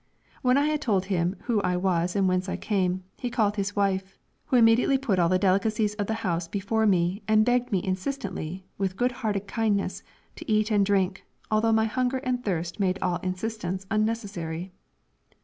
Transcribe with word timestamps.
When 0.41 0.57
I 0.57 0.65
had 0.65 0.81
told 0.81 1.05
him 1.05 1.35
who 1.41 1.61
I 1.61 1.77
was 1.77 2.15
and 2.15 2.27
whence 2.27 2.49
I 2.49 2.57
came, 2.57 3.03
he 3.17 3.29
called 3.29 3.55
his 3.55 3.75
wife, 3.75 4.17
who 4.45 4.55
immediately 4.55 4.97
put 4.97 5.19
all 5.19 5.29
the 5.29 5.37
delicacies 5.37 5.93
of 5.93 6.07
the 6.07 6.15
house 6.25 6.47
before 6.47 6.87
me 6.87 7.21
and 7.27 7.45
begged 7.45 7.71
me 7.71 7.83
insistently, 7.83 8.65
with 8.79 8.97
good 8.97 9.11
hearted 9.11 9.45
kindness, 9.47 10.01
to 10.37 10.51
eat 10.51 10.71
and 10.71 10.83
drink, 10.83 11.23
although 11.51 11.71
my 11.71 11.85
hunger 11.85 12.17
and 12.17 12.43
thirst 12.43 12.79
made 12.79 12.97
all 13.03 13.17
insistence 13.17 13.85
unnecessary. 13.91 14.71